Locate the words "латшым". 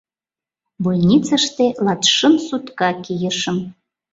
1.85-2.33